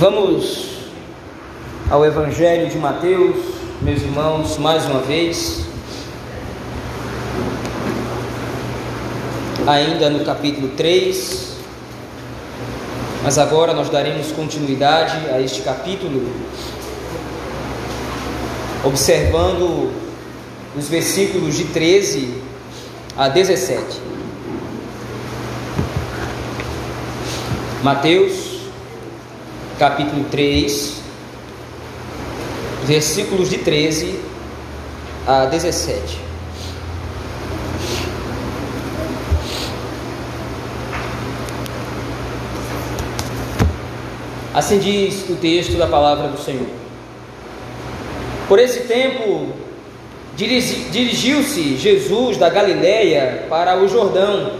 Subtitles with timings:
[0.00, 0.66] Vamos
[1.90, 3.36] ao Evangelho de Mateus,
[3.82, 5.66] meus irmãos, mais uma vez.
[9.66, 11.54] Ainda no capítulo 3,
[13.22, 16.32] mas agora nós daremos continuidade a este capítulo,
[18.82, 19.92] observando
[20.74, 22.42] os versículos de 13
[23.18, 24.00] a 17.
[27.82, 28.39] Mateus
[29.80, 31.00] capítulo 3,
[32.84, 34.20] versículos de 13
[35.26, 36.18] a 17.
[44.52, 46.68] Assim diz o texto da palavra do Senhor.
[48.48, 49.48] Por esse tempo,
[50.36, 54.58] dirigiu-se Jesus da Galiléia para o Jordão,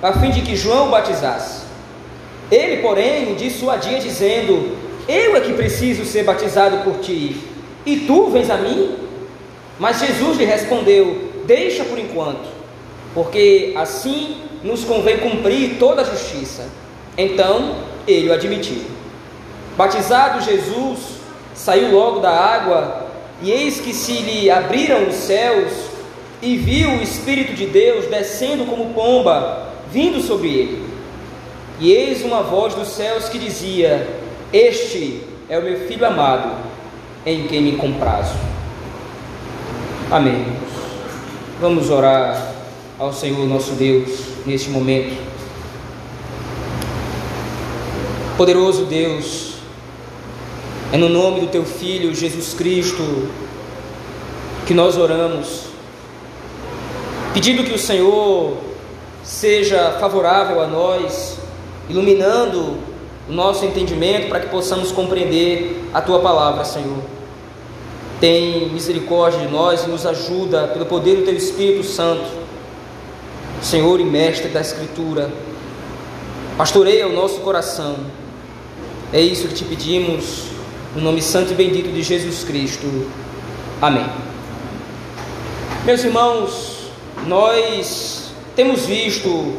[0.00, 1.63] a fim de que João batizasse.
[2.50, 4.76] Ele, porém, dissuadia, dizendo:
[5.08, 7.36] Eu é que preciso ser batizado por ti,
[7.86, 8.96] e tu vens a mim?
[9.78, 12.48] Mas Jesus lhe respondeu: Deixa por enquanto,
[13.14, 16.68] porque assim nos convém cumprir toda a justiça.
[17.16, 18.82] Então ele o admitiu.
[19.76, 20.98] Batizado Jesus,
[21.54, 23.08] saiu logo da água,
[23.42, 25.72] e eis que se lhe abriram os céus,
[26.40, 30.93] e viu o Espírito de Deus descendo como pomba, vindo sobre ele.
[31.80, 34.08] E eis uma voz dos céus que dizia:
[34.52, 36.52] Este é o meu filho amado,
[37.26, 38.34] em quem me comprazo.
[40.10, 40.46] Amém.
[41.60, 42.52] Vamos orar
[42.98, 44.10] ao Senhor nosso Deus
[44.46, 45.16] neste momento.
[48.36, 49.54] Poderoso Deus,
[50.92, 53.28] é no nome do teu filho Jesus Cristo
[54.66, 55.64] que nós oramos,
[57.32, 58.56] pedindo que o Senhor
[59.22, 61.33] seja favorável a nós
[61.88, 62.78] iluminando
[63.28, 66.98] o nosso entendimento para que possamos compreender a tua palavra, Senhor.
[68.20, 72.24] Tem misericórdia de nós e nos ajuda pelo poder do teu Espírito Santo,
[73.60, 75.30] Senhor e Mestre da Escritura.
[76.56, 77.96] Pastoreia o nosso coração.
[79.12, 80.44] É isso que te pedimos,
[80.94, 82.86] no nome santo e bendito de Jesus Cristo.
[83.80, 84.06] Amém.
[85.84, 86.90] Meus irmãos,
[87.26, 89.54] nós temos visto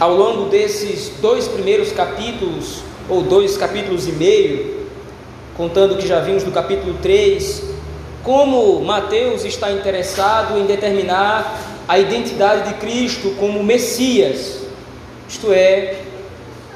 [0.00, 4.86] ao longo desses dois primeiros capítulos, ou dois capítulos e meio,
[5.56, 7.62] contando que já vimos do capítulo 3,
[8.22, 14.60] como Mateus está interessado em determinar a identidade de Cristo como Messias,
[15.28, 16.00] isto é,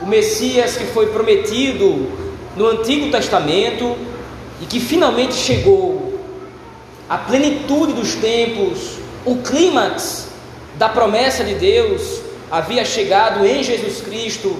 [0.00, 2.06] o Messias que foi prometido
[2.56, 3.96] no Antigo Testamento
[4.60, 6.06] e que finalmente chegou.
[7.08, 10.28] À plenitude dos tempos, o clímax
[10.76, 14.56] da promessa de Deus havia chegado em Jesus Cristo.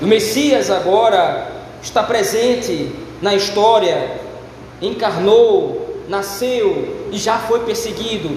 [0.00, 1.50] O Messias agora
[1.82, 4.20] está presente na história,
[4.80, 8.36] encarnou, nasceu e já foi perseguido.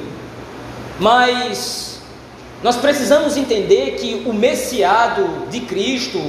[1.00, 2.00] Mas
[2.64, 6.20] nós precisamos entender que o messiado de Cristo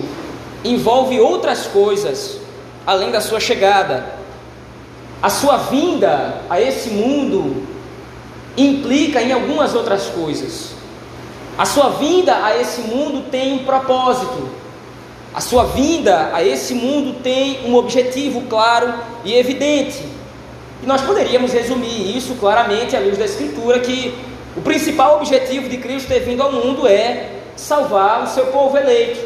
[0.64, 2.38] envolve outras coisas
[2.86, 4.22] além da sua chegada.
[5.22, 7.64] A sua vinda a esse mundo
[8.56, 10.81] implica em algumas outras coisas.
[11.56, 14.48] A sua vinda a esse mundo tem um propósito.
[15.34, 18.92] A sua vinda a esse mundo tem um objetivo claro
[19.24, 20.02] e evidente.
[20.82, 24.14] E nós poderíamos resumir isso claramente à luz da Escritura, que
[24.56, 29.20] o principal objetivo de Cristo ter vindo ao mundo é salvar o seu povo eleito.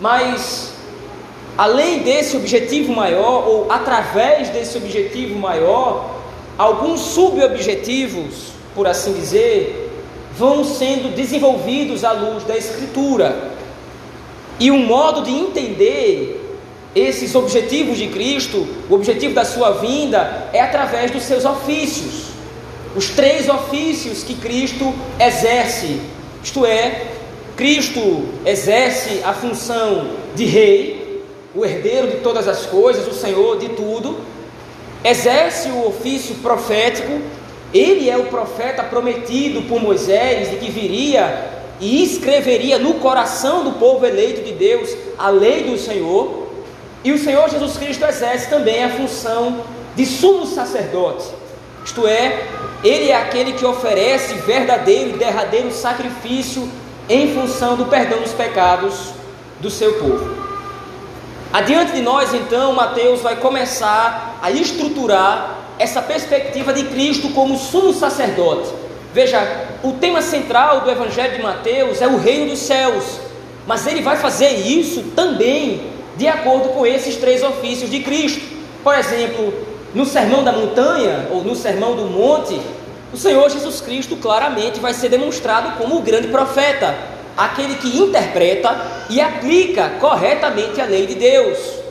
[0.00, 0.72] Mas,
[1.56, 6.10] além desse objetivo maior, ou através desse objetivo maior,
[6.58, 9.85] alguns subobjetivos, por assim dizer,
[10.38, 13.52] vão sendo desenvolvidos à luz da Escritura.
[14.58, 16.42] E um modo de entender
[16.94, 22.26] esses objetivos de Cristo, o objetivo da sua vinda, é através dos seus ofícios.
[22.94, 26.00] Os três ofícios que Cristo exerce,
[26.42, 27.08] isto é,
[27.54, 31.22] Cristo exerce a função de rei,
[31.54, 34.18] o herdeiro de todas as coisas, o Senhor de tudo,
[35.04, 37.20] exerce o ofício profético,
[37.72, 43.72] ele é o profeta prometido por Moisés de que viria e escreveria no coração do
[43.72, 46.46] povo eleito de Deus a lei do Senhor.
[47.04, 49.60] E o Senhor Jesus Cristo exerce também a função
[49.94, 51.26] de sumo sacerdote,
[51.86, 52.48] isto é,
[52.82, 56.68] ele é aquele que oferece verdadeiro e derradeiro sacrifício
[57.08, 59.12] em função do perdão dos pecados
[59.60, 60.36] do seu povo.
[61.52, 67.92] Adiante de nós, então, Mateus vai começar a estruturar essa perspectiva de Cristo como sumo
[67.92, 68.70] sacerdote.
[69.12, 69.40] Veja,
[69.82, 73.04] o tema central do Evangelho de Mateus é o reino dos céus,
[73.66, 75.82] mas ele vai fazer isso também
[76.16, 78.40] de acordo com esses três ofícios de Cristo.
[78.82, 79.52] Por exemplo,
[79.94, 82.60] no Sermão da Montanha ou no Sermão do Monte,
[83.12, 86.94] o Senhor Jesus Cristo claramente vai ser demonstrado como o grande profeta,
[87.36, 88.76] aquele que interpreta
[89.08, 91.85] e aplica corretamente a lei de Deus.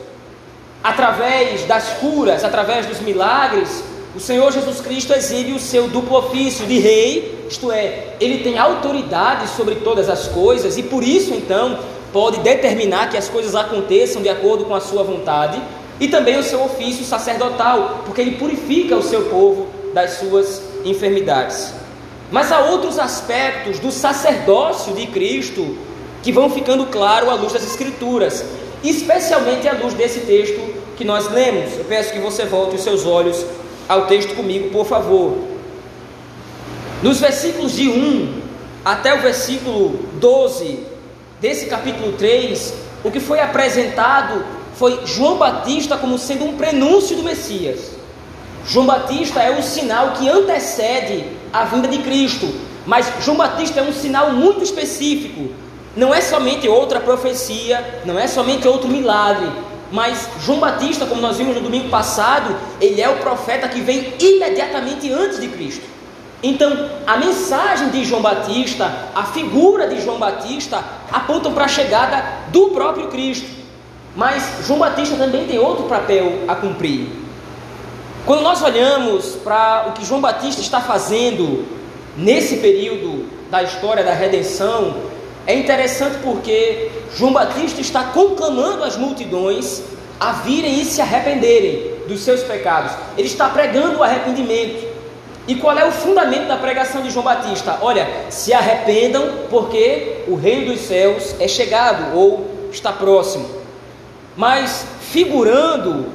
[0.82, 3.82] Através das curas, através dos milagres,
[4.14, 8.56] o Senhor Jesus Cristo exibe o seu duplo ofício de rei, isto é, ele tem
[8.58, 11.78] autoridade sobre todas as coisas e por isso então
[12.12, 15.60] pode determinar que as coisas aconteçam de acordo com a sua vontade,
[15.98, 21.72] e também o seu ofício sacerdotal, porque ele purifica o seu povo das suas enfermidades.
[22.30, 25.76] Mas há outros aspectos do sacerdócio de Cristo
[26.22, 28.44] que vão ficando claro à luz das Escrituras,
[28.82, 30.60] especialmente à luz desse texto
[30.96, 31.76] que nós lemos.
[31.76, 33.44] Eu peço que você volte os seus olhos
[33.88, 35.36] ao texto comigo, por favor.
[37.02, 38.42] Nos versículos de 1
[38.84, 40.80] até o versículo 12
[41.40, 42.74] desse capítulo 3,
[43.04, 44.44] o que foi apresentado
[44.74, 47.96] foi João Batista como sendo um prenúncio do Messias.
[48.66, 52.52] João Batista é o sinal que antecede a vinda de Cristo,
[52.84, 55.50] mas João Batista é um sinal muito específico.
[55.96, 59.50] Não é somente outra profecia, não é somente outro milagre,
[59.90, 64.12] mas João Batista, como nós vimos no domingo passado, ele é o profeta que vem
[64.20, 65.84] imediatamente antes de Cristo.
[66.42, 72.22] Então, a mensagem de João Batista, a figura de João Batista, apontam para a chegada
[72.48, 73.48] do próprio Cristo.
[74.14, 77.08] Mas João Batista também tem outro papel a cumprir.
[78.24, 81.64] Quando nós olhamos para o que João Batista está fazendo
[82.16, 84.94] nesse período da história da redenção,
[85.46, 89.82] é interessante porque João Batista está conclamando as multidões
[90.18, 92.92] a virem e se arrependerem dos seus pecados.
[93.16, 94.96] Ele está pregando o arrependimento.
[95.46, 97.78] E qual é o fundamento da pregação de João Batista?
[97.80, 103.48] Olha, se arrependam porque o reino dos céus é chegado ou está próximo.
[104.36, 106.06] Mas figurando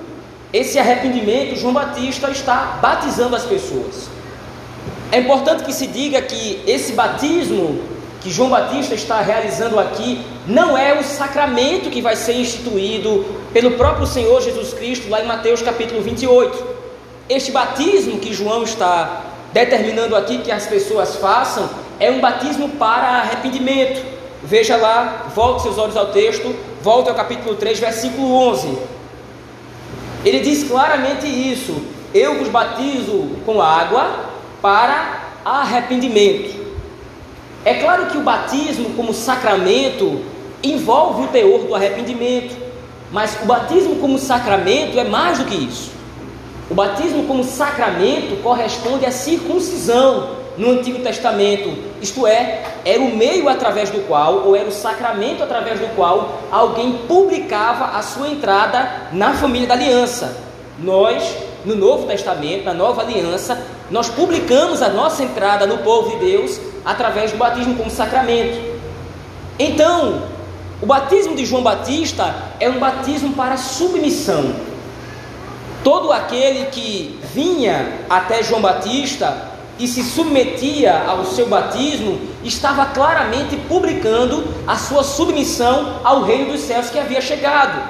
[0.52, 4.10] esse arrependimento, João Batista está batizando as pessoas.
[5.12, 7.80] É importante que se diga que esse batismo
[8.22, 13.72] que João Batista está realizando aqui não é o sacramento que vai ser instituído pelo
[13.72, 16.64] próprio Senhor Jesus Cristo lá em Mateus capítulo 28.
[17.28, 21.68] Este batismo que João está determinando aqui que as pessoas façam
[22.00, 24.06] é um batismo para arrependimento.
[24.44, 28.78] Veja lá, volte seus olhos ao texto, volte ao capítulo 3, versículo 11.
[30.24, 31.82] Ele diz claramente isso:
[32.14, 34.26] Eu vos batizo com água
[34.62, 36.61] para arrependimento.
[37.64, 40.22] É claro que o batismo, como sacramento,
[40.64, 42.56] envolve o teor do arrependimento,
[43.12, 45.92] mas o batismo como sacramento é mais do que isso.
[46.70, 51.72] O batismo como sacramento corresponde à circuncisão no Antigo Testamento,
[52.02, 56.40] isto é, era o meio através do qual, ou era o sacramento através do qual,
[56.52, 60.38] alguém publicava a sua entrada na família da aliança.
[60.80, 61.36] Nós,
[61.66, 66.60] no Novo Testamento, na Nova Aliança, nós publicamos a nossa entrada no povo de Deus
[66.84, 68.58] através do batismo como sacramento.
[69.60, 70.24] Então,
[70.82, 74.56] o batismo de João Batista é um batismo para submissão.
[75.84, 83.58] Todo aquele que vinha até João Batista e se submetia ao seu batismo estava claramente
[83.68, 87.82] publicando a sua submissão ao reino dos céus que havia chegado.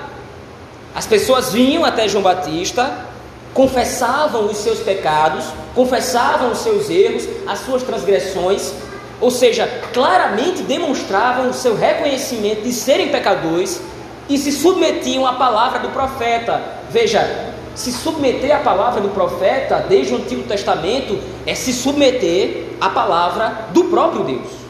[0.96, 3.11] As pessoas vinham até João Batista,
[3.54, 8.74] confessavam os seus pecados, confessavam os seus erros, as suas transgressões,
[9.20, 13.82] ou seja, claramente demonstravam o seu reconhecimento de serem pecadores
[14.28, 16.62] e se submetiam à palavra do profeta.
[16.90, 22.90] Veja, se submeter à palavra do profeta desde o Antigo Testamento é se submeter à
[22.90, 24.62] palavra do próprio Deus.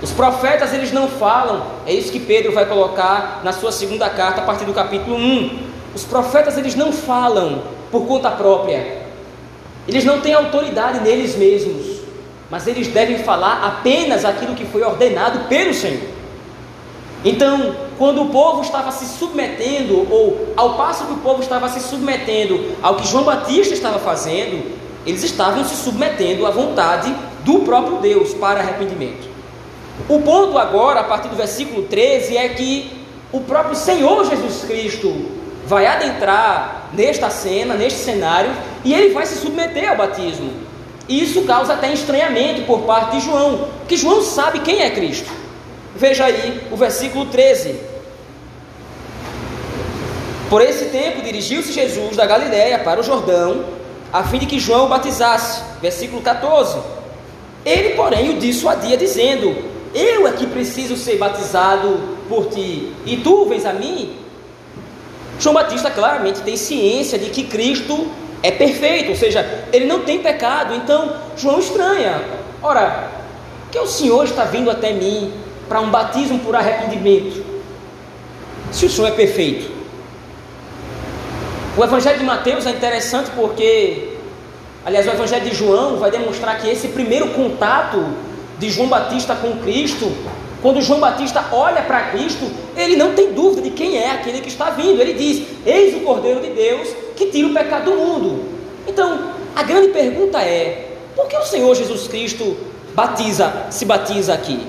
[0.00, 4.40] Os profetas eles não falam, é isso que Pedro vai colocar na sua segunda carta
[4.40, 5.58] a partir do capítulo 1.
[5.94, 9.02] Os profetas eles não falam por conta própria.
[9.86, 11.98] Eles não têm autoridade neles mesmos,
[12.50, 16.18] mas eles devem falar apenas aquilo que foi ordenado pelo Senhor.
[17.24, 21.80] Então, quando o povo estava se submetendo, ou ao passo que o povo estava se
[21.80, 27.12] submetendo ao que João Batista estava fazendo, eles estavam se submetendo à vontade
[27.44, 29.28] do próprio Deus para arrependimento.
[30.08, 32.98] O ponto agora, a partir do versículo 13, é que
[33.32, 35.26] o próprio Senhor Jesus Cristo
[35.66, 38.50] vai adentrar nesta cena, neste cenário,
[38.84, 40.50] e ele vai se submeter ao batismo.
[41.08, 45.30] E isso causa até estranhamento por parte de João, que João sabe quem é Cristo.
[45.96, 47.74] Veja aí o versículo 13.
[50.50, 53.64] Por esse tempo dirigiu-se Jesus da Galiléia para o Jordão,
[54.12, 55.62] a fim de que João o batizasse.
[55.80, 56.78] Versículo 14.
[57.64, 59.56] Ele, porém, o dissuadia, dizendo:
[59.94, 64.16] Eu é que preciso ser batizado por ti, e tu vens a mim?
[65.38, 68.10] João Batista claramente tem ciência de que Cristo
[68.42, 70.74] é perfeito, ou seja, ele não tem pecado.
[70.74, 72.22] Então, João estranha.
[72.62, 73.10] Ora,
[73.70, 75.32] que o Senhor está vindo até mim
[75.68, 77.44] para um batismo por arrependimento?
[78.72, 79.70] Se o Senhor é perfeito.
[81.76, 84.16] O Evangelho de Mateus é interessante porque,
[84.84, 88.04] aliás, o Evangelho de João vai demonstrar que esse primeiro contato
[88.58, 90.10] de João Batista com Cristo,
[90.60, 92.44] quando João Batista olha para Cristo,
[92.76, 95.00] ele não tem dúvida de quem é aquele que está vindo.
[95.00, 98.44] Ele diz: Eis o Cordeiro de Deus que tira o pecado do mundo.
[98.86, 102.56] Então, a grande pergunta é: por que o Senhor Jesus Cristo
[102.94, 104.66] batiza, se batiza aqui?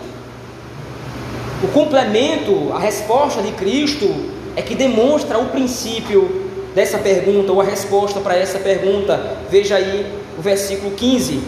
[1.64, 4.08] O complemento, a resposta de Cristo
[4.56, 9.38] é que demonstra o princípio dessa pergunta, ou a resposta para essa pergunta.
[9.50, 10.06] Veja aí
[10.38, 11.42] o versículo 15.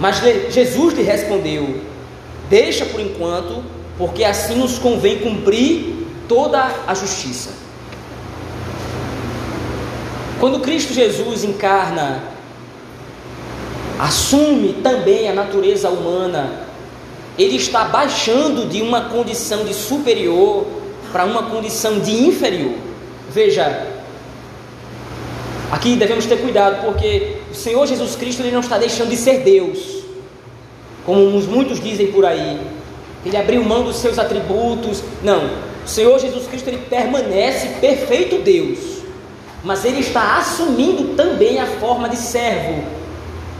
[0.00, 1.80] Mas Jesus lhe respondeu:
[2.48, 3.62] Deixa por enquanto,
[3.98, 7.50] porque assim nos convém cumprir toda a justiça.
[10.38, 12.22] Quando Cristo Jesus encarna,
[13.98, 16.66] assume também a natureza humana,
[17.38, 20.66] ele está baixando de uma condição de superior
[21.12, 22.74] para uma condição de inferior.
[23.30, 23.86] Veja,
[25.70, 29.40] aqui devemos ter cuidado, porque o Senhor Jesus Cristo ele não está deixando de ser
[29.40, 29.95] Deus,
[31.06, 32.60] como muitos dizem por aí.
[33.24, 35.02] Ele abriu mão dos seus atributos.
[35.22, 35.46] Não,
[35.84, 38.96] o Senhor Jesus Cristo ele permanece perfeito Deus
[39.66, 42.84] mas ele está assumindo também a forma de servo,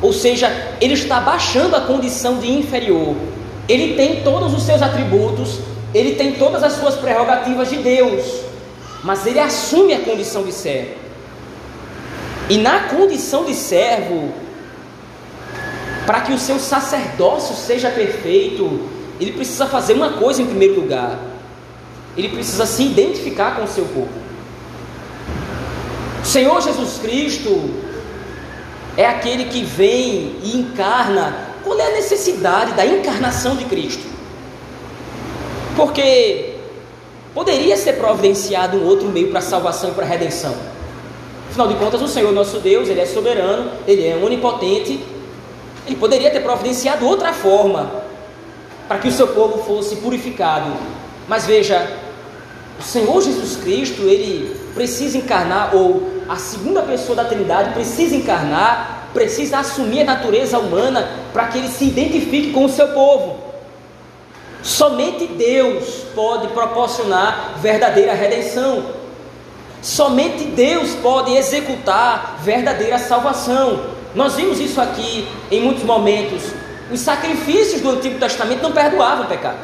[0.00, 0.48] ou seja,
[0.80, 3.16] ele está baixando a condição de inferior.
[3.68, 5.58] Ele tem todos os seus atributos,
[5.92, 8.24] ele tem todas as suas prerrogativas de Deus,
[9.02, 10.94] mas ele assume a condição de servo.
[12.48, 14.28] E na condição de servo,
[16.06, 18.88] para que o seu sacerdócio seja perfeito,
[19.20, 21.18] ele precisa fazer uma coisa em primeiro lugar:
[22.16, 24.08] ele precisa se identificar com o seu povo.
[26.22, 27.70] O Senhor Jesus Cristo
[28.96, 31.46] é aquele que vem e encarna.
[31.62, 34.06] Qual é a necessidade da encarnação de Cristo?
[35.74, 36.54] Porque
[37.34, 40.54] poderia ser providenciado um outro meio para a salvação e para a redenção.
[41.50, 45.00] Afinal de contas, o Senhor nosso Deus, Ele é soberano, Ele é onipotente.
[45.86, 48.02] Ele poderia ter providenciado outra forma
[48.88, 50.72] para que o seu povo fosse purificado.
[51.28, 51.98] Mas veja,
[52.78, 59.08] o Senhor Jesus Cristo, Ele precisa encarnar, ou a segunda pessoa da Trindade precisa encarnar,
[59.12, 63.46] precisa assumir a natureza humana para que ele se identifique com o seu povo.
[64.62, 68.84] Somente Deus pode proporcionar verdadeira redenção.
[69.80, 73.95] Somente Deus pode executar verdadeira salvação.
[74.16, 76.42] Nós vimos isso aqui em muitos momentos.
[76.90, 79.58] Os sacrifícios do Antigo Testamento não perdoavam o pecado.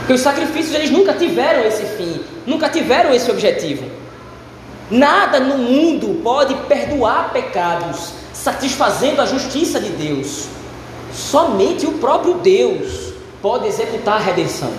[0.00, 3.86] Porque os sacrifícios eles nunca tiveram esse fim, nunca tiveram esse objetivo.
[4.90, 10.48] Nada no mundo pode perdoar pecados, satisfazendo a justiça de Deus.
[11.14, 14.72] Somente o próprio Deus pode executar a redenção.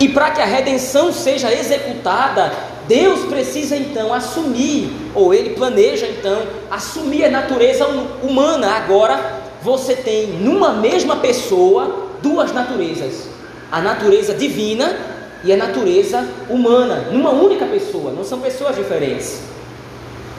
[0.00, 2.50] E para que a redenção seja executada,
[2.86, 7.86] Deus precisa então assumir, ou ele planeja então assumir a natureza
[8.22, 8.72] humana.
[8.72, 13.28] Agora você tem numa mesma pessoa duas naturezas:
[13.72, 14.96] a natureza divina
[15.44, 19.42] e a natureza humana, numa única pessoa, não são pessoas diferentes.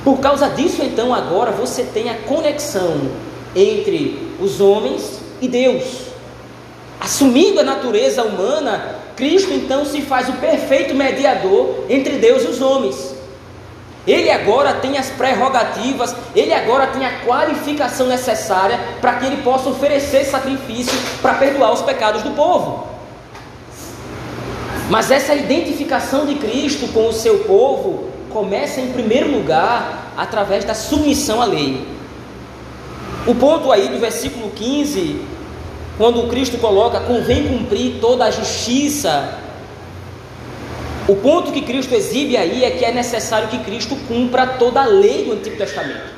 [0.03, 3.09] Por causa disso, então, agora você tem a conexão
[3.55, 5.83] entre os homens e Deus.
[6.99, 12.61] Assumindo a natureza humana, Cristo então se faz o perfeito mediador entre Deus e os
[12.61, 13.15] homens.
[14.07, 19.69] Ele agora tem as prerrogativas, ele agora tem a qualificação necessária para que ele possa
[19.69, 22.87] oferecer sacrifício para perdoar os pecados do povo.
[24.89, 30.75] Mas essa identificação de Cristo com o seu povo começa em primeiro lugar através da
[30.75, 31.87] submissão à lei.
[33.25, 35.19] O ponto aí do versículo 15,
[35.97, 39.39] quando Cristo coloca, convém cumprir toda a justiça.
[41.07, 44.85] O ponto que Cristo exibe aí é que é necessário que Cristo cumpra toda a
[44.85, 46.15] lei do Antigo Testamento.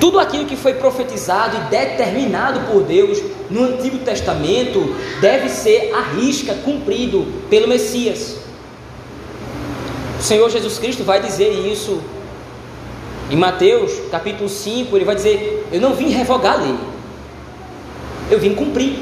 [0.00, 6.16] Tudo aquilo que foi profetizado e determinado por Deus no Antigo Testamento deve ser à
[6.16, 8.38] risca cumprido pelo Messias.
[10.18, 12.02] O Senhor Jesus Cristo vai dizer isso
[13.30, 16.74] em Mateus capítulo 5, ele vai dizer: Eu não vim revogar a lei,
[18.30, 18.98] eu vim cumprir.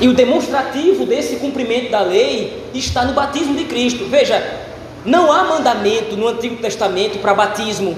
[0.00, 4.06] E o demonstrativo desse cumprimento da lei está no batismo de Cristo.
[4.06, 4.60] Veja,
[5.04, 7.96] não há mandamento no Antigo Testamento para batismo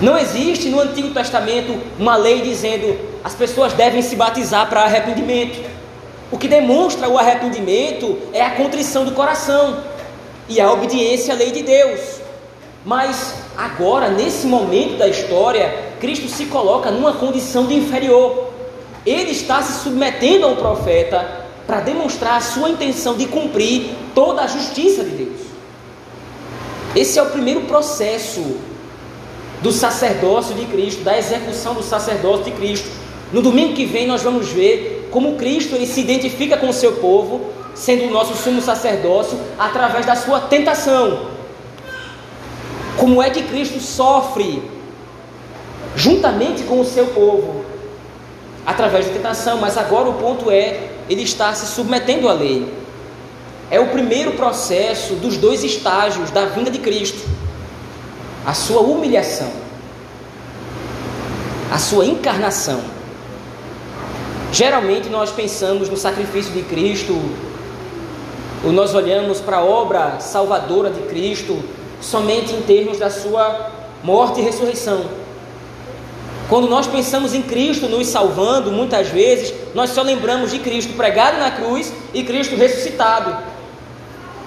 [0.00, 5.58] não existe no Antigo Testamento uma lei dizendo as pessoas devem se batizar para arrependimento.
[6.30, 9.78] O que demonstra o arrependimento é a contrição do coração
[10.48, 12.00] e a obediência à lei de Deus.
[12.84, 18.50] Mas agora, nesse momento da história, Cristo se coloca numa condição de inferior.
[19.04, 24.46] Ele está se submetendo ao profeta para demonstrar a sua intenção de cumprir toda a
[24.46, 25.40] justiça de Deus.
[26.94, 28.56] Esse é o primeiro processo
[29.60, 32.88] do sacerdócio de Cristo, da execução do sacerdócio de Cristo.
[33.32, 36.92] No domingo que vem nós vamos ver como Cristo ele se identifica com o seu
[36.92, 41.28] povo, sendo o nosso sumo sacerdócio, através da sua tentação.
[42.96, 44.62] Como é que Cristo sofre
[45.94, 47.64] juntamente com o seu povo
[48.64, 52.74] através da tentação, mas agora o ponto é ele está se submetendo à lei.
[53.70, 57.28] É o primeiro processo dos dois estágios da vinda de Cristo:
[58.44, 59.50] a sua humilhação,
[61.70, 62.80] a sua encarnação.
[64.52, 67.14] Geralmente nós pensamos no sacrifício de Cristo,
[68.66, 71.56] ou nós olhamos para a obra salvadora de Cristo
[72.00, 73.70] somente em termos da sua
[74.02, 75.04] morte e ressurreição.
[76.48, 81.38] Quando nós pensamos em Cristo nos salvando, muitas vezes nós só lembramos de Cristo pregado
[81.38, 83.36] na cruz e Cristo ressuscitado.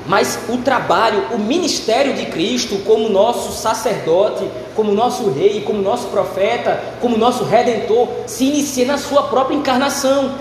[0.06, 4.44] Mas o trabalho, o ministério de Cristo, como nosso sacerdote,
[4.76, 10.36] como nosso rei, como nosso profeta, como nosso redentor, se inicia na sua própria encarnação.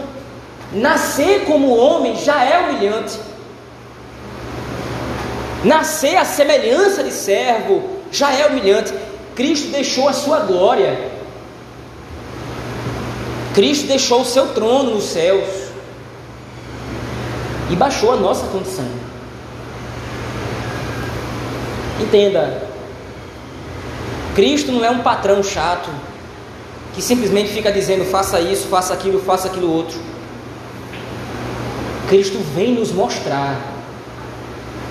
[0.72, 3.27] Nascer como homem já é humilhante.
[5.64, 8.92] Nascer à semelhança de servo já é humilhante.
[9.34, 11.10] Cristo deixou a sua glória.
[13.54, 15.48] Cristo deixou o seu trono nos céus
[17.70, 18.86] e baixou a nossa condição.
[22.00, 22.62] Entenda,
[24.34, 25.90] Cristo não é um patrão chato
[26.94, 29.98] que simplesmente fica dizendo faça isso, faça aquilo, faça aquilo outro.
[32.08, 33.77] Cristo vem nos mostrar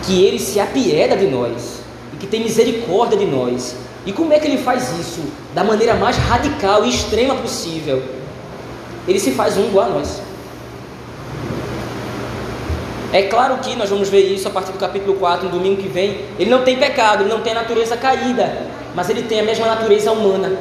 [0.07, 1.81] que ele se apieda de nós
[2.13, 3.75] e que tem misericórdia de nós.
[4.05, 5.21] E como é que ele faz isso?
[5.53, 8.01] Da maneira mais radical e extrema possível.
[9.05, 10.21] Ele se faz um igual a nós.
[13.11, 15.89] É claro que nós vamos ver isso a partir do capítulo 4, no domingo que
[15.89, 16.21] vem.
[16.39, 18.65] Ele não tem pecado, ele não tem natureza caída,
[18.95, 20.57] mas ele tem a mesma natureza humana.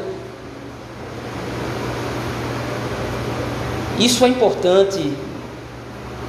[3.99, 5.13] Isso é importante,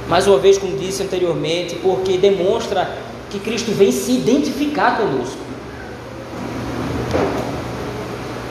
[0.08, 5.38] mais uma vez, como disse anteriormente, porque demonstra que Cristo vem se identificar conosco.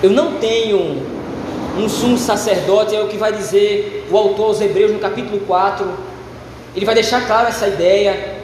[0.02, 1.02] Eu não tenho
[1.78, 6.08] um sumo sacerdote, é o que vai dizer o autor aos Hebreus no capítulo 4
[6.78, 8.36] ele vai deixar claro essa ideia.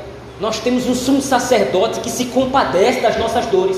[0.42, 3.78] Nós temos um sumo sacerdote que se compadece das nossas dores.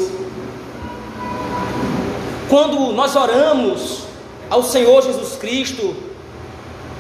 [2.48, 4.04] Quando nós oramos
[4.50, 5.94] ao Senhor Jesus Cristo,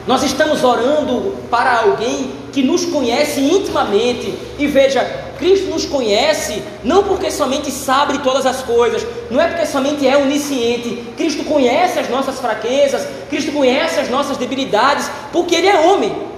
[0.05, 4.37] nós estamos orando para alguém que nos conhece intimamente.
[4.59, 9.65] E veja, Cristo nos conhece não porque somente sabe todas as coisas, não é porque
[9.65, 11.03] somente é onisciente.
[11.17, 16.35] Cristo conhece as nossas fraquezas, Cristo conhece as nossas debilidades, porque Ele é homem.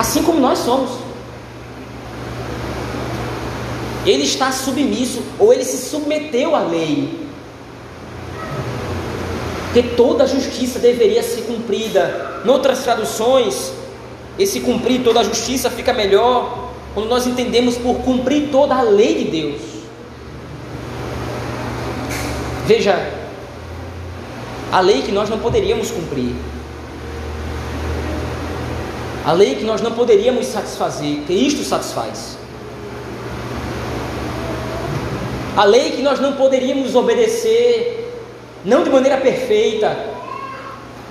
[0.00, 0.90] assim como nós somos.
[4.06, 7.28] Ele está submisso, ou ele se submeteu à lei.
[9.64, 12.40] Porque toda a justiça deveria ser cumprida.
[12.44, 13.72] Noutras traduções,
[14.38, 19.24] esse cumprir toda a justiça fica melhor quando nós entendemos por cumprir toda a lei
[19.24, 19.60] de Deus.
[22.66, 23.12] Veja,
[24.72, 26.34] a lei que nós não poderíamos cumprir.
[29.24, 32.38] A lei que nós não poderíamos satisfazer, Cristo satisfaz.
[35.56, 38.14] A lei que nós não poderíamos obedecer,
[38.64, 39.96] não de maneira perfeita,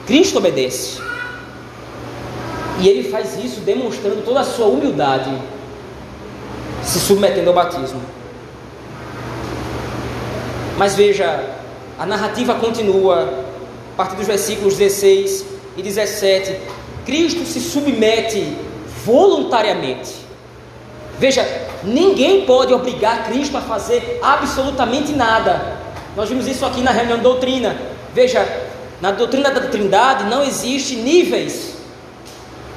[0.07, 0.99] Cristo obedece.
[2.79, 5.29] E ele faz isso demonstrando toda a sua humildade,
[6.83, 8.01] se submetendo ao batismo.
[10.77, 11.43] Mas veja,
[11.97, 13.43] a narrativa continua,
[13.93, 16.57] a partir dos versículos 16 e 17,
[17.05, 18.55] Cristo se submete
[19.03, 20.15] voluntariamente.
[21.19, 21.45] Veja,
[21.83, 25.77] ninguém pode obrigar Cristo a fazer absolutamente nada.
[26.15, 27.75] Nós vimos isso aqui na reunião de doutrina.
[28.13, 28.47] Veja,
[29.01, 31.78] na doutrina da Trindade não existe níveis.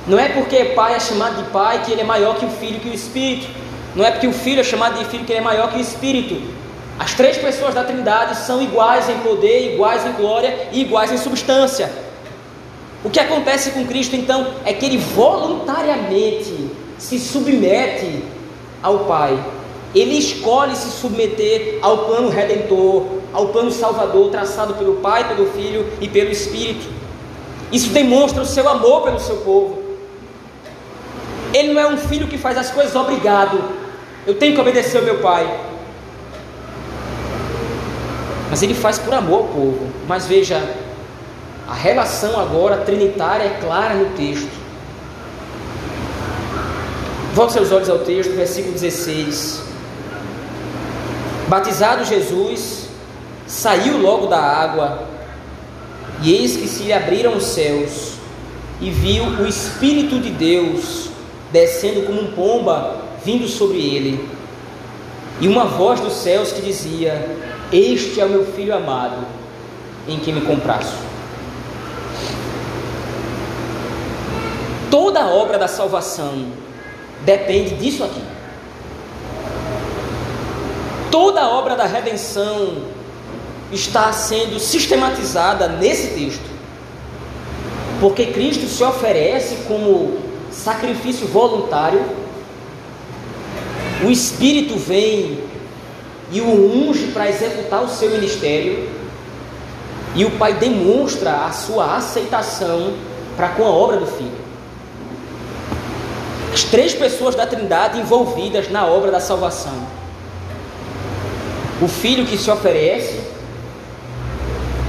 [0.07, 2.81] Não é porque pai é chamado de pai que ele é maior que o filho
[2.81, 3.49] que o espírito.
[3.95, 5.81] Não é porque o filho é chamado de filho que ele é maior que o
[5.81, 6.41] espírito.
[6.99, 11.19] As três pessoas da Trindade são iguais em poder, iguais em glória e iguais em
[11.19, 11.91] substância.
[13.05, 18.25] O que acontece com Cristo então é que ele voluntariamente se submete
[18.83, 19.39] ao Pai.
[19.95, 25.87] Ele escolhe se submeter ao plano redentor, ao plano salvador traçado pelo Pai, pelo Filho
[26.01, 26.87] e pelo Espírito.
[27.71, 29.82] Isso demonstra o seu amor pelo seu povo.
[31.53, 33.63] Ele não é um filho que faz as coisas obrigado.
[34.27, 35.47] Eu tenho que obedecer ao meu pai.
[38.49, 39.87] Mas ele faz por amor ao povo.
[40.07, 40.63] Mas veja,
[41.69, 44.51] a relação agora trinitária é clara no texto.
[47.35, 49.63] Volte seus olhos ao texto, versículo 16.
[51.49, 52.89] Batizado Jesus,
[53.47, 55.03] saiu logo da água,
[56.23, 58.15] e eis que se abriram os céus,
[58.81, 61.12] e viu o Espírito de Deus
[61.53, 64.29] descendo como um pomba vindo sobre ele.
[65.41, 67.37] E uma voz dos céus que dizia:
[67.73, 69.19] Este é o meu filho amado,
[70.09, 70.97] em quem me compraço.
[74.91, 76.47] Toda a obra da salvação
[77.25, 78.23] depende disso aqui.
[81.11, 82.77] Toda a obra da redenção
[83.71, 86.53] está sendo sistematizada nesse texto.
[88.01, 92.05] Porque Cristo se oferece como sacrifício voluntário,
[94.05, 95.39] o Espírito vem
[96.31, 98.89] e o unge para executar o seu ministério,
[100.15, 102.95] e o Pai demonstra a sua aceitação
[103.37, 104.43] para com a obra do Filho.
[106.53, 109.75] As três pessoas da Trindade envolvidas na obra da salvação:
[111.81, 113.21] o Filho que se oferece,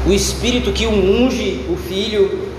[0.06, 2.50] o Espírito que unge, o Filho,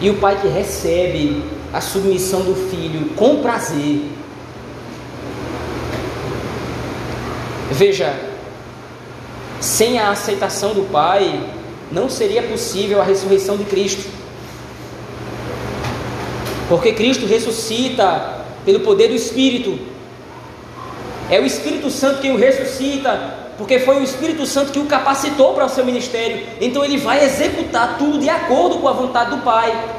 [0.00, 1.42] e o Pai que recebe
[1.76, 4.00] a submissão do Filho com prazer.
[7.70, 8.18] Veja,
[9.60, 11.38] sem a aceitação do Pai,
[11.92, 14.08] não seria possível a ressurreição de Cristo.
[16.66, 19.78] Porque Cristo ressuscita pelo poder do Espírito.
[21.30, 25.52] É o Espírito Santo quem o ressuscita, porque foi o Espírito Santo que o capacitou
[25.52, 26.42] para o seu ministério.
[26.58, 29.95] Então ele vai executar tudo de acordo com a vontade do Pai.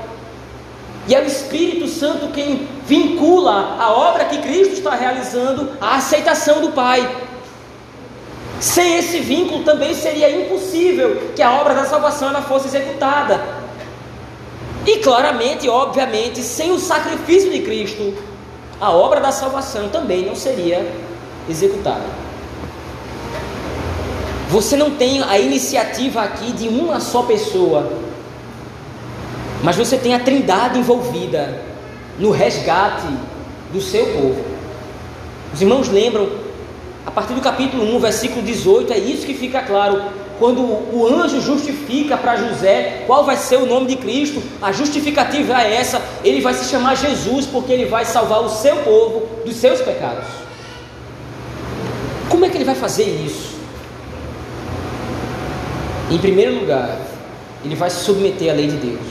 [1.08, 6.60] E é o Espírito Santo quem vincula a obra que Cristo está realizando à aceitação
[6.60, 7.26] do Pai.
[8.60, 13.40] Sem esse vínculo também seria impossível que a obra da salvação ela fosse executada.
[14.86, 18.14] E claramente, obviamente, sem o sacrifício de Cristo,
[18.80, 20.86] a obra da salvação também não seria
[21.50, 22.06] executada.
[24.50, 27.92] Você não tem a iniciativa aqui de uma só pessoa,
[29.64, 31.62] mas você tem a trindade envolvida
[32.20, 33.08] no resgate
[33.72, 34.44] do seu povo.
[35.54, 36.30] Os irmãos lembram,
[37.06, 40.02] a partir do capítulo 1, versículo 18, é isso que fica claro
[40.40, 45.62] quando o anjo justifica para José qual vai ser o nome de Cristo, a justificativa
[45.62, 49.56] é essa: ele vai se chamar Jesus, porque ele vai salvar o seu povo dos
[49.56, 50.26] seus pecados.
[52.30, 53.58] Como é que ele vai fazer isso?
[56.12, 57.00] Em primeiro lugar,
[57.66, 59.08] ele vai se submeter à lei de Deus,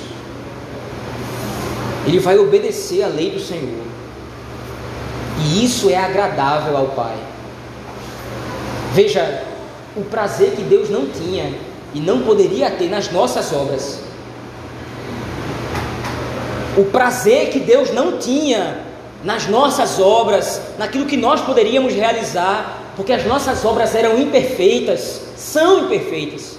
[2.07, 3.85] ele vai obedecer à lei do Senhor,
[5.39, 7.17] e isso é agradável ao Pai.
[8.93, 9.43] Veja,
[9.97, 11.53] o prazer que Deus não tinha
[11.93, 14.01] e não poderia ter nas nossas obras.
[16.77, 18.79] O prazer que Deus não tinha
[19.25, 25.85] nas nossas obras, naquilo que nós poderíamos realizar, porque as nossas obras eram imperfeitas, são
[25.85, 26.57] imperfeitas.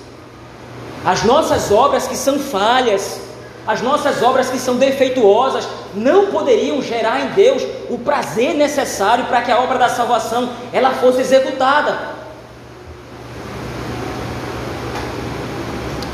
[1.05, 3.19] As nossas obras que são falhas,
[3.67, 9.41] as nossas obras que são defeituosas, não poderiam gerar em Deus o prazer necessário para
[9.41, 12.15] que a obra da salvação ela fosse executada.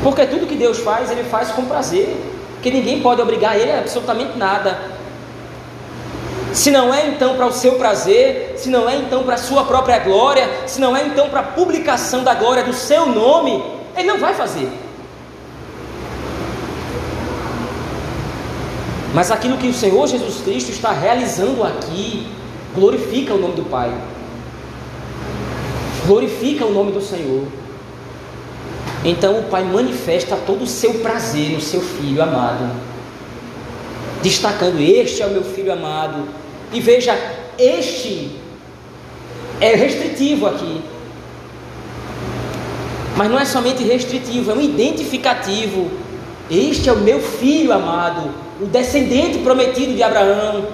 [0.02, 2.18] Porque tudo que Deus faz, Ele faz com prazer.
[2.56, 4.78] Porque ninguém pode obrigar Ele a absolutamente nada.
[6.52, 9.64] Se não é então para o seu prazer, se não é então para a sua
[9.64, 13.64] própria glória, se não é então para a publicação da glória do seu nome,
[13.96, 14.70] Ele não vai fazer.
[19.14, 22.26] Mas aquilo que o Senhor Jesus Cristo está realizando aqui,
[22.74, 23.94] glorifica o nome do Pai,
[26.06, 27.46] glorifica o nome do Senhor.
[29.06, 32.74] Então o pai manifesta todo o seu prazer no seu filho amado,
[34.22, 36.26] destacando: Este é o meu filho amado.
[36.72, 37.14] E veja,
[37.58, 38.32] este
[39.60, 40.82] é restritivo aqui.
[43.16, 45.92] Mas não é somente restritivo, é um identificativo.
[46.50, 50.66] Este é o meu filho amado, o descendente prometido de Abraão,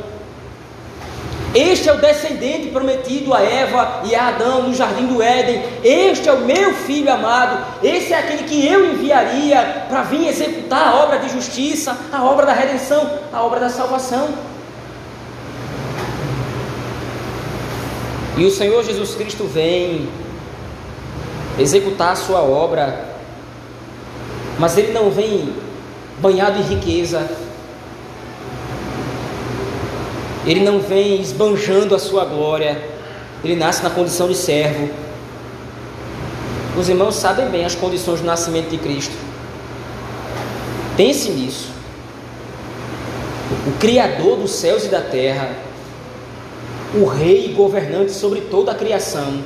[1.53, 5.63] este é o descendente prometido a Eva e a Adão no jardim do Éden.
[5.83, 7.65] Este é o meu filho amado.
[7.83, 12.45] Esse é aquele que eu enviaria para vir executar a obra de justiça, a obra
[12.45, 14.29] da redenção, a obra da salvação.
[18.37, 20.07] E o Senhor Jesus Cristo vem
[21.57, 23.05] executar a sua obra,
[24.59, 25.51] mas ele não vem
[26.19, 27.27] banhado em riqueza.
[30.49, 32.81] Ele não vem esbanjando a sua glória,
[33.43, 34.89] ele nasce na condição de servo.
[36.75, 39.13] Os irmãos sabem bem as condições do nascimento de Cristo.
[40.97, 41.69] Pense nisso.
[43.67, 45.51] O Criador dos céus e da terra,
[46.95, 49.43] o Rei governante sobre toda a criação,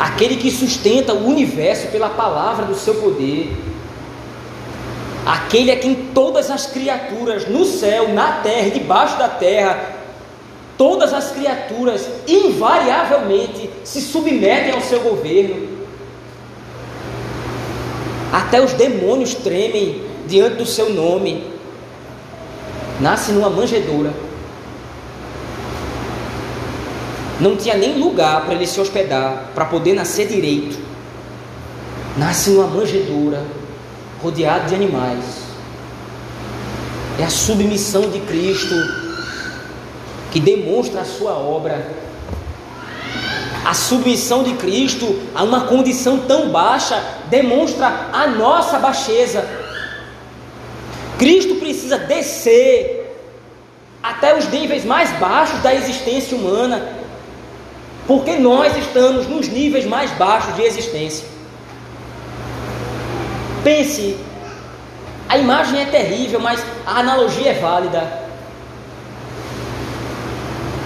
[0.00, 3.56] aquele que sustenta o universo pela palavra do seu poder,
[5.24, 9.94] aquele a quem todas as criaturas no céu, na terra debaixo da terra,
[10.76, 15.68] todas as criaturas invariavelmente se submetem ao seu governo.
[18.32, 21.52] Até os demônios tremem diante do seu nome.
[23.00, 24.12] Nasce numa manjedoura.
[27.40, 30.78] Não tinha nem lugar para ele se hospedar, para poder nascer direito.
[32.16, 33.44] Nasce numa manjedoura,
[34.24, 35.24] rodeado de animais.
[37.20, 38.74] É a submissão de Cristo
[40.32, 42.02] que demonstra a sua obra
[43.64, 49.48] a submissão de Cristo a uma condição tão baixa demonstra a nossa baixeza.
[51.18, 53.16] Cristo precisa descer
[54.02, 56.86] até os níveis mais baixos da existência humana,
[58.06, 61.33] porque nós estamos nos níveis mais baixos de existência.
[63.64, 64.16] Pense,
[65.26, 68.24] a imagem é terrível, mas a analogia é válida.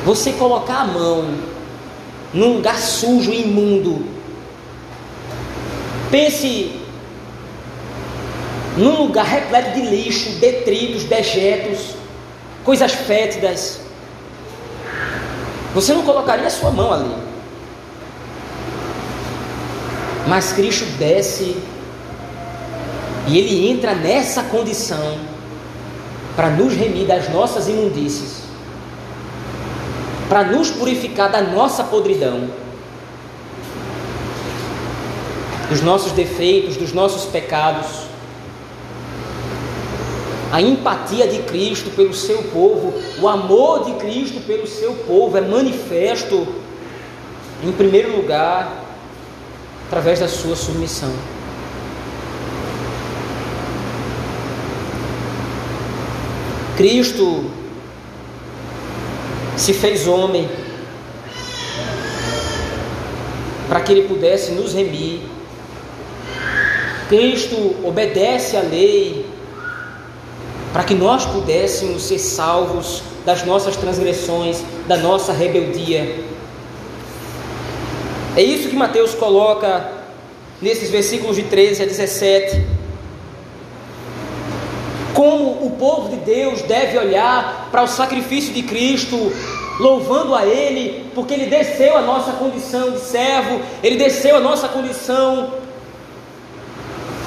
[0.04, 1.28] Você colocar a mão
[2.32, 4.06] num lugar sujo imundo.
[6.08, 6.80] Pense
[8.76, 11.96] num lugar repleto de lixo, detritos, dejetos,
[12.64, 13.80] coisas fétidas.
[15.74, 17.14] Você não colocaria a sua mão ali.
[20.28, 21.56] Mas Cristo desce
[23.28, 25.18] e ele entra nessa condição
[26.34, 28.48] para nos remir das nossas imundícies
[30.28, 32.48] para nos purificar da nossa podridão,
[35.70, 38.08] dos nossos defeitos, dos nossos pecados.
[40.52, 45.40] A empatia de Cristo pelo seu povo, o amor de Cristo pelo seu povo é
[45.40, 46.46] manifesto,
[47.62, 48.84] em primeiro lugar,
[49.86, 51.12] através da sua submissão.
[56.78, 57.44] Cristo
[59.56, 60.48] se fez homem
[63.68, 65.22] para que ele pudesse nos remir.
[67.08, 69.26] Cristo obedece à lei
[70.72, 76.22] para que nós pudéssemos ser salvos das nossas transgressões, da nossa rebeldia.
[78.36, 79.94] É isso que Mateus coloca
[80.62, 82.77] nesses versículos de 13 a 17.
[85.18, 89.33] Como o povo de Deus deve olhar para o sacrifício de Cristo
[89.81, 94.68] louvando a Ele, porque Ele desceu a nossa condição de servo, Ele desceu a nossa
[94.68, 95.54] condição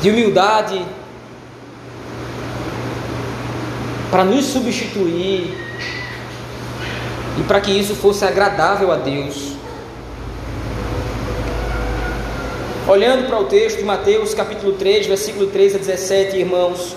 [0.02, 0.86] de humildade,
[4.10, 5.54] para nos substituir
[7.38, 9.52] e para que isso fosse agradável a Deus.
[12.88, 16.96] Olhando para o texto de Mateus capítulo 3, versículo 3 a 17, irmãos,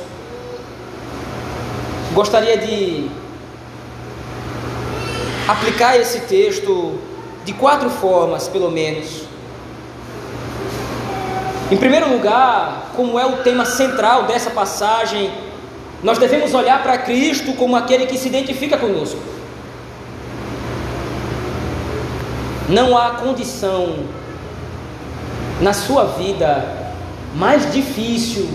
[2.14, 3.11] gostaria de
[5.48, 6.96] aplicar esse texto
[7.44, 9.24] de quatro formas, pelo menos.
[11.70, 15.31] Em primeiro lugar, como é o tema central dessa passagem,
[16.05, 19.18] nós devemos olhar para Cristo como aquele que se identifica conosco.
[22.68, 24.05] Não há condição
[25.61, 26.92] na sua vida
[27.35, 28.48] mais difícil,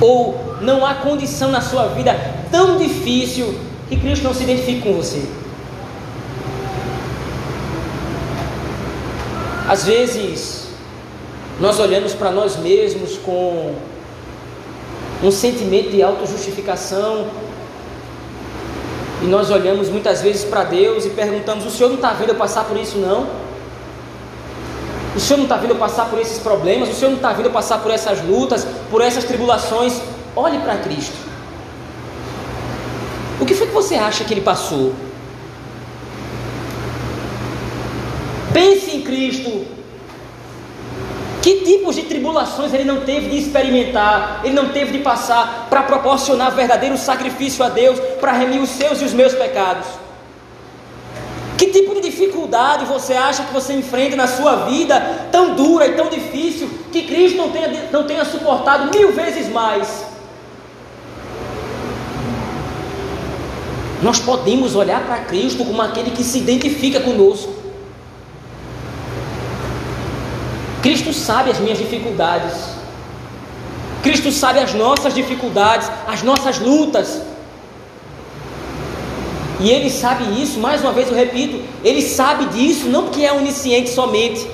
[0.00, 2.14] ou não há condição na sua vida
[2.50, 3.54] tão difícil
[3.88, 5.22] que Cristo não se identifique com você.
[9.68, 10.68] Às vezes,
[11.60, 13.74] nós olhamos para nós mesmos com
[15.22, 17.26] um sentimento de autojustificação
[19.22, 22.34] e nós olhamos muitas vezes para Deus e perguntamos: O Senhor não está vendo eu
[22.34, 23.28] passar por isso, não?
[25.14, 26.88] O Senhor não está vendo eu passar por esses problemas?
[26.88, 30.00] O Senhor não está vendo eu passar por essas lutas, por essas tribulações?
[30.36, 31.16] Olhe para Cristo.
[33.40, 34.94] O que foi que você acha que ele passou?
[38.52, 39.66] Pense em Cristo.
[41.42, 45.82] Que tipos de tribulações ele não teve de experimentar, ele não teve de passar para
[45.84, 49.86] proporcionar verdadeiro sacrifício a Deus, para remir os seus e os meus pecados?
[51.56, 55.94] Que tipo de dificuldade você acha que você enfrenta na sua vida tão dura e
[55.94, 60.09] tão difícil que Cristo não tenha, não tenha suportado mil vezes mais.
[64.02, 67.52] Nós podemos olhar para Cristo como aquele que se identifica conosco.
[70.82, 72.54] Cristo sabe as minhas dificuldades.
[74.02, 77.20] Cristo sabe as nossas dificuldades, as nossas lutas.
[79.60, 83.32] E Ele sabe isso, mais uma vez eu repito, Ele sabe disso, não porque é
[83.32, 84.48] onisciente somente,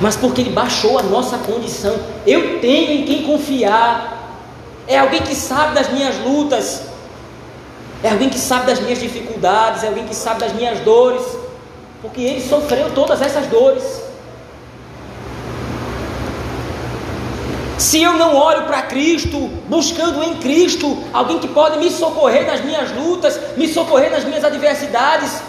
[0.00, 1.96] mas porque Ele baixou a nossa condição.
[2.24, 4.40] Eu tenho em quem confiar,
[4.86, 6.93] é alguém que sabe das minhas lutas,
[8.04, 11.24] é alguém que sabe das minhas dificuldades, é alguém que sabe das minhas dores,
[12.02, 13.82] porque Ele sofreu todas essas dores.
[17.78, 22.62] Se eu não olho para Cristo, buscando em Cristo alguém que pode me socorrer nas
[22.62, 25.40] minhas lutas, me socorrer nas minhas adversidades,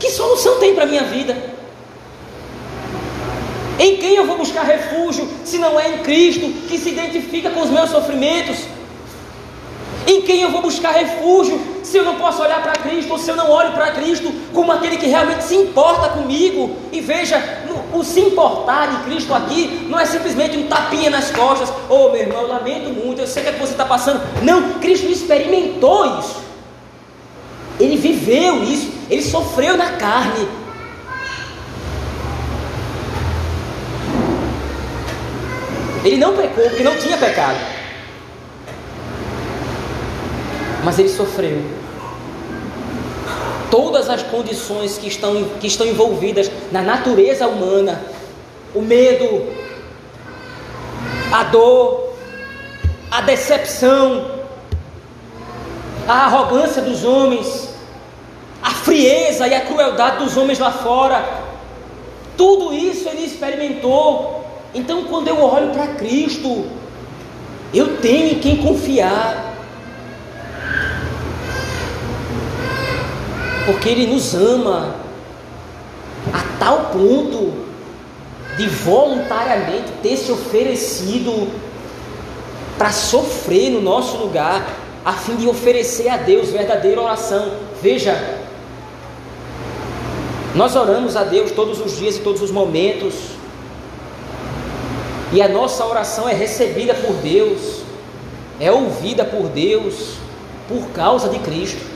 [0.00, 1.36] que solução tem para a minha vida?
[3.78, 7.60] Em quem eu vou buscar refúgio se não é em Cristo que se identifica com
[7.60, 8.58] os meus sofrimentos?
[10.06, 13.30] Em quem eu vou buscar refúgio se eu não posso olhar para Cristo ou se
[13.30, 16.76] eu não olho para Cristo como aquele que realmente se importa comigo?
[16.92, 17.42] E veja,
[17.92, 22.20] o se importar em Cristo aqui não é simplesmente um tapinha nas costas, oh meu
[22.20, 24.20] irmão, eu lamento muito, eu sei que, é que você está passando.
[24.42, 26.42] Não, Cristo experimentou isso,
[27.80, 30.48] ele viveu isso, ele sofreu na carne.
[36.04, 37.73] Ele não pecou porque não tinha pecado
[40.84, 41.62] mas ele sofreu.
[43.70, 48.04] Todas as condições que estão, que estão envolvidas na natureza humana,
[48.74, 49.46] o medo,
[51.32, 52.14] a dor,
[53.10, 54.30] a decepção,
[56.06, 57.70] a arrogância dos homens,
[58.62, 61.42] a frieza e a crueldade dos homens lá fora,
[62.36, 64.44] tudo isso ele experimentou.
[64.74, 66.66] Então, quando eu olho para Cristo,
[67.72, 69.53] eu tenho em quem confiar.
[73.66, 74.94] Porque Ele nos ama
[76.32, 77.52] a tal ponto
[78.56, 81.48] de voluntariamente ter se oferecido
[82.78, 84.66] para sofrer no nosso lugar,
[85.04, 87.52] a fim de oferecer a Deus verdadeira oração.
[87.80, 88.40] Veja,
[90.54, 93.14] nós oramos a Deus todos os dias e todos os momentos,
[95.32, 97.82] e a nossa oração é recebida por Deus,
[98.60, 100.14] é ouvida por Deus,
[100.68, 101.93] por causa de Cristo.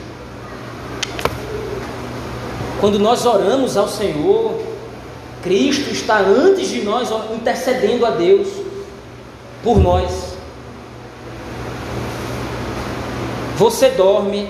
[2.79, 4.57] Quando nós oramos ao Senhor,
[5.43, 8.47] Cristo está antes de nós intercedendo a Deus
[9.63, 10.29] por nós.
[13.57, 14.49] Você dorme,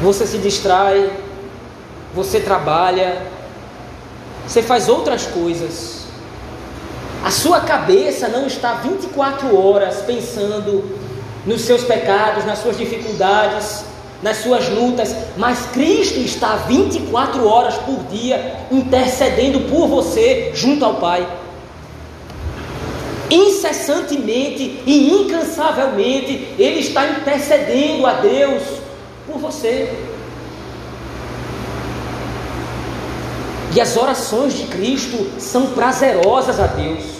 [0.00, 1.10] você se distrai,
[2.14, 3.20] você trabalha,
[4.46, 6.04] você faz outras coisas.
[7.24, 10.84] A sua cabeça não está 24 horas pensando
[11.44, 13.84] nos seus pecados, nas suas dificuldades,
[14.22, 20.94] nas suas lutas, mas Cristo está 24 horas por dia intercedendo por você junto ao
[20.94, 21.26] Pai.
[23.30, 28.62] Incessantemente e incansavelmente, Ele está intercedendo a Deus
[29.26, 29.92] por você.
[33.74, 37.17] E as orações de Cristo são prazerosas a Deus.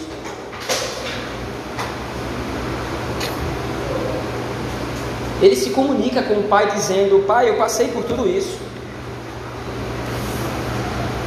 [5.41, 8.59] Ele se comunica com o pai dizendo: Pai, eu passei por tudo isso.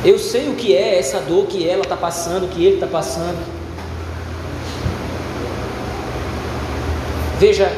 [0.03, 3.37] Eu sei o que é essa dor que ela está passando, que ele está passando.
[7.39, 7.71] Veja,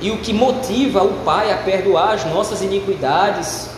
[0.00, 3.68] e o que motiva o Pai a perdoar as nossas iniquidades,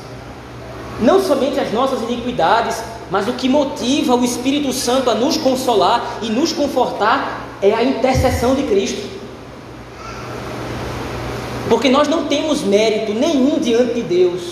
[1.01, 6.19] não somente as nossas iniquidades, mas o que motiva o Espírito Santo a nos consolar
[6.23, 9.16] e nos confortar é a intercessão de Cristo.
[11.69, 14.43] Porque nós não temos mérito nenhum diante de Deus.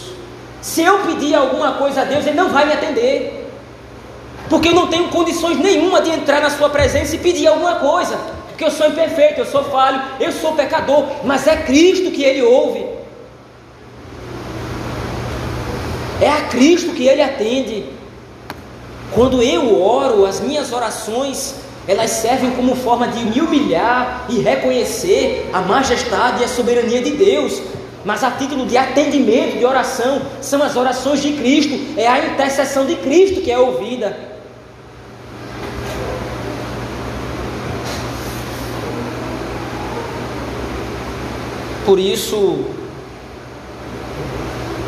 [0.61, 3.50] Se eu pedir alguma coisa a Deus, Ele não vai me atender.
[4.48, 8.19] Porque eu não tenho condições nenhuma de entrar na Sua presença e pedir alguma coisa.
[8.48, 11.06] Porque eu sou imperfeito, eu sou falho, eu sou pecador.
[11.25, 12.85] Mas é Cristo que Ele ouve.
[16.21, 17.85] É a Cristo que Ele atende.
[19.12, 21.54] Quando eu oro, as minhas orações
[21.87, 27.12] elas servem como forma de me humilhar e reconhecer a majestade e a soberania de
[27.12, 27.60] Deus.
[28.04, 32.85] Mas a título de atendimento, de oração, são as orações de Cristo, é a intercessão
[32.87, 34.35] de Cristo que é ouvida.
[41.85, 42.64] Por isso,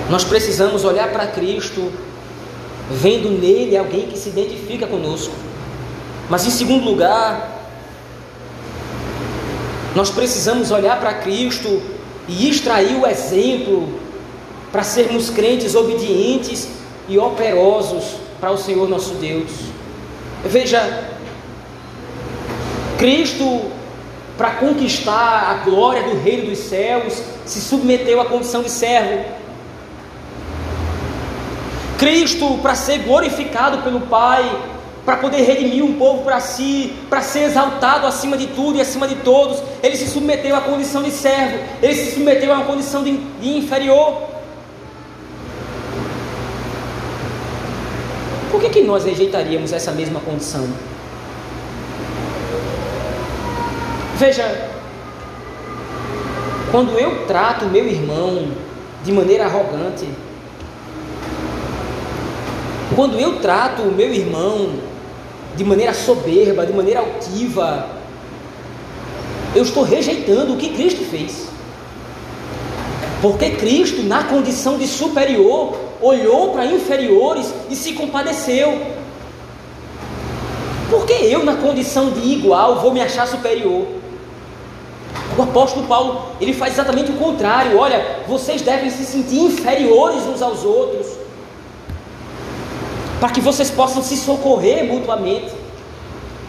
[0.08, 1.92] nós precisamos olhar para Cristo,
[2.90, 5.34] vendo nele alguém que se identifica conosco.
[6.28, 7.56] Mas em segundo lugar,
[9.94, 11.82] nós precisamos olhar para Cristo
[12.28, 13.88] e extrair o exemplo
[14.72, 16.68] para sermos crentes obedientes
[17.08, 19.50] e operosos para o Senhor nosso Deus.
[20.44, 21.08] Veja,
[22.98, 23.62] Cristo,
[24.36, 29.24] para conquistar a glória do reino dos céus, se submeteu à condição de servo.
[31.98, 34.44] Cristo, para ser glorificado pelo Pai,
[35.06, 39.06] para poder redimir um povo para si, para ser exaltado acima de tudo e acima
[39.06, 43.04] de todos, ele se submeteu à condição de servo, ele se submeteu a uma condição
[43.04, 44.22] de, inferior.
[48.50, 50.66] Por que, que nós rejeitaríamos essa mesma condição?
[54.16, 54.70] Veja,
[56.72, 58.48] quando eu trato meu irmão
[59.04, 60.08] de maneira arrogante,
[62.96, 64.95] quando eu trato o meu irmão
[65.56, 67.88] de maneira soberba, de maneira altiva,
[69.54, 71.46] eu estou rejeitando o que Cristo fez.
[73.22, 78.80] Porque Cristo, na condição de superior, olhou para inferiores e se compadeceu.
[80.90, 83.86] Porque eu, na condição de igual, vou me achar superior?
[85.36, 87.78] O apóstolo Paulo, ele faz exatamente o contrário.
[87.78, 91.15] Olha, vocês devem se sentir inferiores uns aos outros,
[93.20, 95.52] para que vocês possam se socorrer mutuamente.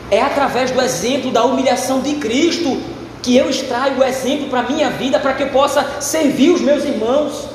[0.09, 2.77] É através do exemplo da humilhação de Cristo
[3.21, 6.61] que eu extraio o exemplo para a minha vida, para que eu possa servir os
[6.61, 7.49] meus irmãos.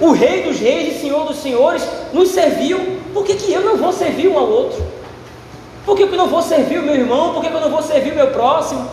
[0.00, 1.82] O Rei dos Reis e Senhor dos Senhores
[2.12, 4.82] nos serviu, por que, que eu não vou servir um ao outro?
[5.84, 7.32] Por que, que eu não vou servir o meu irmão?
[7.34, 8.88] Por que, que eu não vou servir o meu próximo?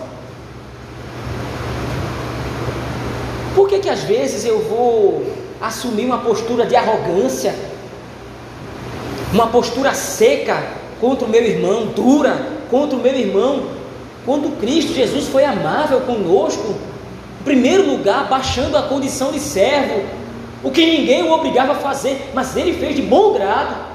[3.54, 5.26] Por que, que às vezes eu vou
[5.62, 7.54] assumir uma postura de arrogância,
[9.34, 10.64] uma postura seca
[11.00, 13.68] contra o meu irmão, dura contra o meu irmão,
[14.26, 16.76] quando Cristo Jesus foi amável conosco,
[17.42, 20.04] em primeiro lugar, baixando a condição de servo,
[20.64, 23.88] o que ninguém o obrigava a fazer, mas ele fez de bom grado.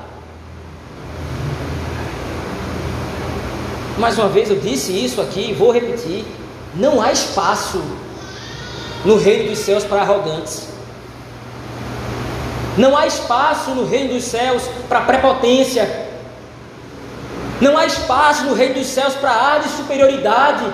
[3.99, 6.25] Mais uma vez eu disse isso aqui e vou repetir:
[6.75, 7.83] não há espaço
[9.05, 10.72] no reino dos céus para arrogantes.
[12.77, 16.09] Não há espaço no reino dos céus para prepotência.
[17.61, 20.65] Não há espaço no reino dos céus para ar de superioridade.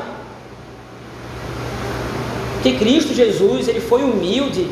[2.62, 4.68] Que Cristo Jesus, ele foi humilde.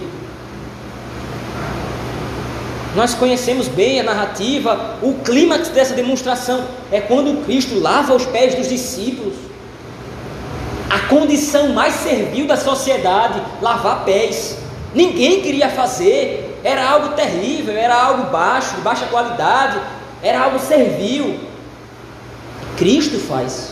[2.94, 8.54] Nós conhecemos bem a narrativa, o clímax dessa demonstração é quando Cristo lava os pés
[8.54, 9.34] dos discípulos
[10.88, 14.56] a condição mais servil da sociedade, lavar pés.
[14.94, 19.80] Ninguém queria fazer, era algo terrível, era algo baixo, de baixa qualidade,
[20.20, 21.38] era algo servil.
[22.76, 23.70] Cristo faz.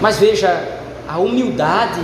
[0.00, 2.02] Mas veja, a humildade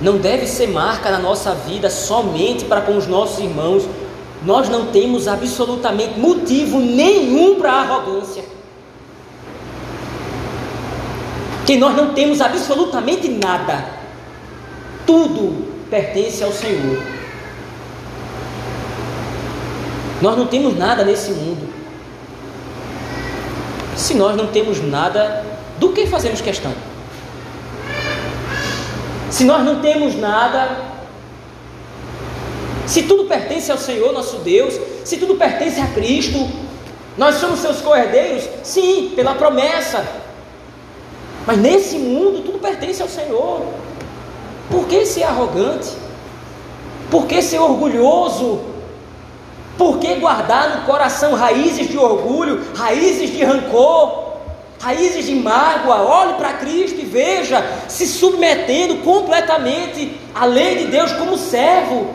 [0.00, 3.82] não deve ser marca na nossa vida somente para com os nossos irmãos.
[4.44, 8.44] Nós não temos absolutamente motivo nenhum para arrogância.
[11.66, 14.01] que nós não temos absolutamente nada,
[15.06, 17.02] tudo pertence ao Senhor.
[20.20, 21.72] Nós não temos nada nesse mundo.
[23.96, 25.44] Se nós não temos nada,
[25.78, 26.72] do que fazemos questão?
[29.30, 30.92] Se nós não temos nada,
[32.86, 36.48] se tudo pertence ao Senhor nosso Deus, se tudo pertence a Cristo,
[37.16, 40.06] nós somos seus cordeiros, sim, pela promessa,
[41.46, 43.66] mas nesse mundo tudo pertence ao Senhor.
[44.72, 45.90] Por que ser arrogante?
[47.10, 48.62] Por que ser orgulhoso?
[49.76, 54.38] Por que guardar no coração raízes de orgulho, raízes de rancor,
[54.80, 56.00] raízes de mágoa?
[56.00, 62.06] Olhe para Cristo e veja, se submetendo completamente à lei de Deus como servo.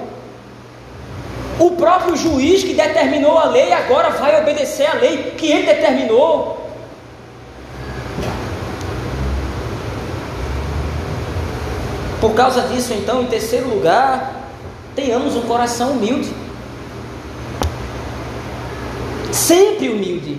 [1.60, 6.66] O próprio juiz que determinou a lei agora vai obedecer a lei que ele determinou.
[12.28, 14.49] Por causa disso, então, em terceiro lugar,
[14.93, 16.30] tenhamos um coração humilde.
[19.32, 20.38] Sempre humilde.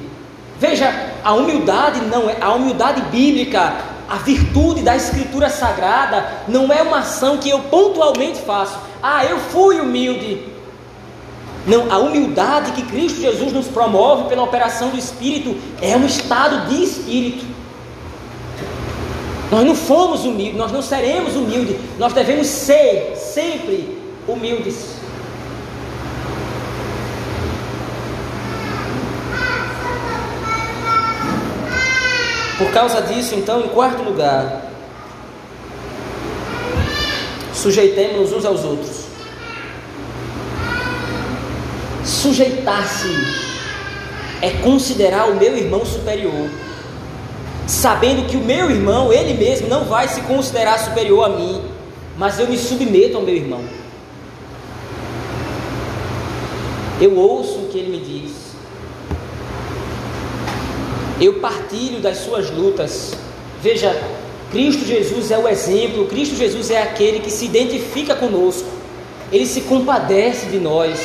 [0.61, 3.75] Veja, a humildade não é a humildade bíblica,
[4.07, 8.79] a virtude da escritura sagrada não é uma ação que eu pontualmente faço.
[9.03, 10.45] Ah, eu fui humilde.
[11.67, 16.69] Não, a humildade que Cristo Jesus nos promove pela operação do Espírito é um estado
[16.69, 17.47] de espírito.
[19.51, 24.99] Nós não fomos humildes, nós não seremos humildes, nós devemos ser sempre humildes.
[32.59, 34.63] Por causa disso, então, em quarto lugar,
[37.55, 39.05] sujeitemos-nos uns aos outros.
[42.05, 43.09] Sujeitar-se
[44.43, 46.51] é considerar o meu irmão superior
[47.69, 51.61] sabendo que o meu irmão, ele mesmo, não vai se considerar superior a mim,
[52.17, 53.61] mas eu me submeto ao meu irmão.
[56.99, 58.33] Eu ouço o que ele me diz,
[61.21, 63.15] eu partilho das suas lutas.
[63.63, 63.95] Veja,
[64.51, 68.67] Cristo Jesus é o exemplo, Cristo Jesus é aquele que se identifica conosco,
[69.31, 70.99] ele se compadece de nós,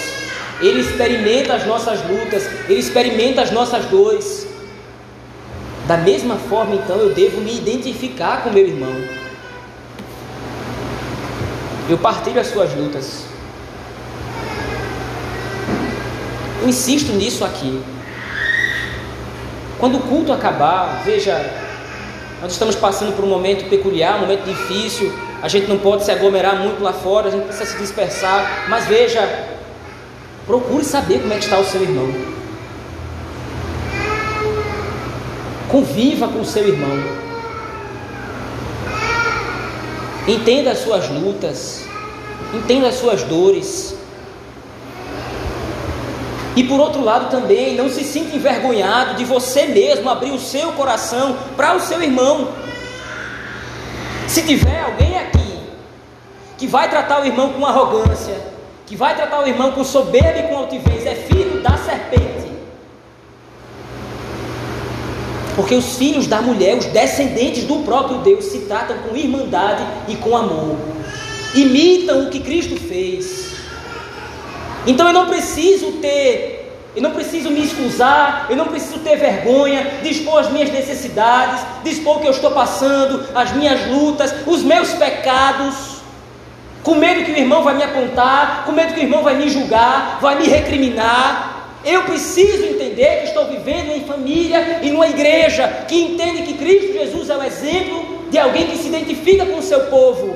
[0.62, 4.43] ele experimenta as nossas lutas, ele experimenta as nossas dores.
[5.88, 8.96] Da mesma forma, então, eu devo me identificar com meu irmão.
[11.90, 13.26] Eu partilho as suas lutas.
[16.62, 17.82] Eu insisto nisso aqui.
[19.78, 21.38] Quando o culto acabar, veja,
[22.42, 25.12] nós estamos passando por um momento peculiar, um momento difícil,
[25.42, 28.86] a gente não pode se aglomerar muito lá fora, a gente precisa se dispersar, mas
[28.86, 29.48] veja,
[30.48, 32.33] procure saber como é que está o seu irmão.
[35.74, 37.04] Conviva com o seu irmão.
[40.28, 41.88] Entenda as suas lutas,
[42.54, 43.96] entenda as suas dores.
[46.56, 50.74] E por outro lado também, não se sinta envergonhado de você mesmo abrir o seu
[50.74, 52.50] coração para o seu irmão.
[54.28, 55.60] Se tiver alguém aqui
[56.56, 58.36] que vai tratar o irmão com arrogância,
[58.86, 62.23] que vai tratar o irmão com soberba e com altivez, é filho da serpente.
[65.56, 70.16] Porque os filhos da mulher, os descendentes do próprio Deus, se tratam com irmandade e
[70.16, 70.78] com amor.
[71.54, 73.54] Imitam o que Cristo fez.
[74.88, 80.00] Então eu não preciso ter, eu não preciso me excusar, eu não preciso ter vergonha,
[80.04, 84.90] dispor as minhas necessidades, dispor o que eu estou passando, as minhas lutas, os meus
[84.94, 85.94] pecados,
[86.84, 89.48] com medo que o irmão vai me apontar, com medo que o irmão vai me
[89.48, 91.53] julgar, vai me recriminar.
[91.86, 96.94] Eu preciso entender que estou vivendo em família e numa igreja que entende que Cristo
[96.94, 100.36] Jesus é o exemplo de alguém que se identifica com o seu povo,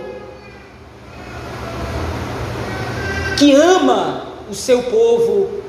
[3.37, 5.63] que ama o seu povo.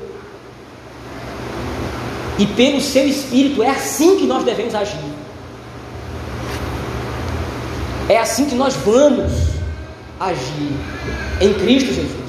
[2.37, 4.97] E pelo seu espírito, é assim que nós devemos agir.
[8.07, 9.31] É assim que nós vamos
[10.19, 10.73] agir
[11.41, 12.28] em Cristo Jesus.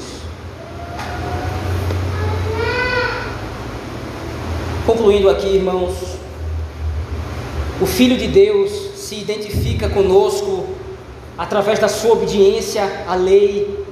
[4.91, 5.95] Concluindo aqui, irmãos,
[7.81, 10.67] o Filho de Deus se identifica conosco
[11.39, 13.85] através da sua obediência à lei,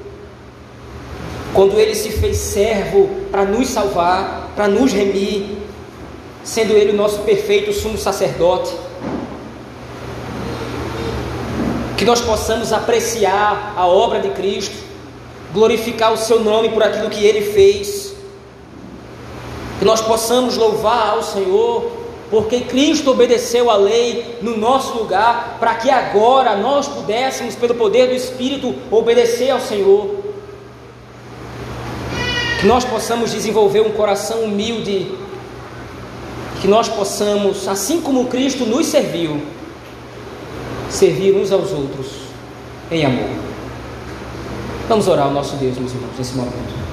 [1.54, 5.58] quando ele se fez servo para nos salvar, para nos remir,
[6.42, 8.74] sendo ele o nosso perfeito sumo sacerdote,
[11.96, 14.74] que nós possamos apreciar a obra de Cristo,
[15.54, 18.07] glorificar o seu nome por aquilo que ele fez,
[19.78, 21.90] que nós possamos louvar ao Senhor,
[22.30, 28.08] porque Cristo obedeceu a lei no nosso lugar, para que agora nós pudéssemos, pelo poder
[28.08, 30.16] do Espírito, obedecer ao Senhor.
[32.60, 35.12] Que nós possamos desenvolver um coração humilde,
[36.60, 39.40] que nós possamos, assim como Cristo nos serviu,
[40.90, 42.08] servir uns aos outros
[42.90, 43.30] em amor.
[44.88, 46.87] Vamos orar ao nosso Deus, meus irmãos, nesse momento.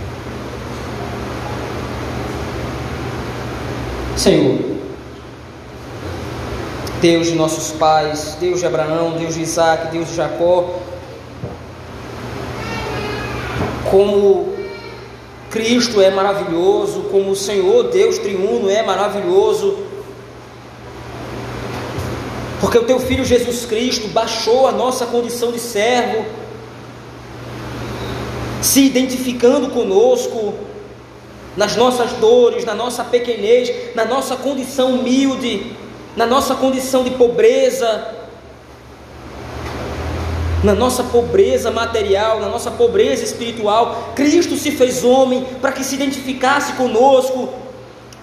[4.18, 4.60] Senhor,
[7.02, 10.80] Deus de nossos pais, Deus de Abraão, Deus de Isaac, Deus de Jacó,
[13.92, 14.54] como
[15.52, 19.78] Cristo é maravilhoso, como o Senhor Deus triuno é maravilhoso.
[22.60, 26.26] Porque o teu filho Jesus Cristo baixou a nossa condição de servo,
[28.62, 30.56] se identificando conosco
[31.56, 35.72] nas nossas dores, na nossa pequenez, na nossa condição humilde,
[36.16, 38.14] na nossa condição de pobreza,
[40.64, 45.96] na nossa pobreza material, na nossa pobreza espiritual, Cristo se fez homem para que se
[45.96, 47.54] identificasse conosco,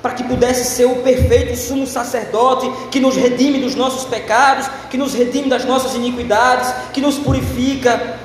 [0.03, 4.99] para que pudesse ser o perfeito sumo sacerdote que nos redime dos nossos pecados, que
[4.99, 8.18] nos redime das nossas iniquidades, que nos purifica,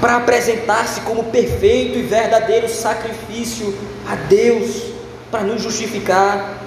[0.00, 3.76] para apresentar-se como perfeito e verdadeiro sacrifício
[4.06, 4.82] a Deus,
[5.30, 6.62] para nos justificar.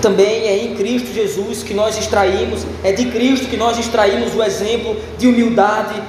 [0.00, 4.42] Também é em Cristo Jesus que nós extraímos, é de Cristo que nós extraímos o
[4.42, 6.00] exemplo de humildade,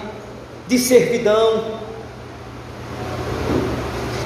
[0.67, 1.81] de servidão.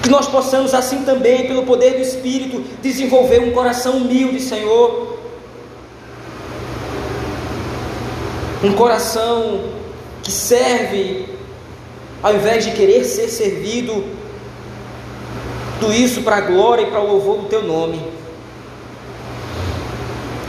[0.03, 5.14] Que nós possamos, assim também, pelo poder do Espírito, desenvolver um coração humilde, Senhor.
[8.65, 9.59] Um coração
[10.23, 11.29] que serve,
[12.23, 14.03] ao invés de querer ser servido,
[15.79, 18.01] tudo isso para a glória e para o louvor do Teu nome.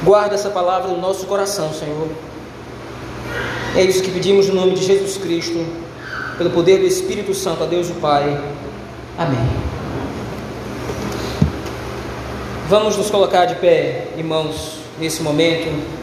[0.03, 2.09] Guarda essa palavra no nosso coração, Senhor.
[3.77, 5.62] É isso que pedimos no nome de Jesus Cristo,
[6.39, 8.43] pelo poder do Espírito Santo, a Deus o Pai.
[9.19, 9.47] Amém.
[12.67, 15.95] Vamos nos colocar de pé, irmãos, nesse momento.